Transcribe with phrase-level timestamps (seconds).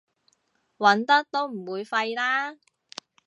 [0.79, 2.57] 揾得都唔會廢啦